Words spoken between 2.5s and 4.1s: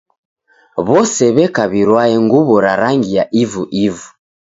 ra rangi ya ivu-ivu.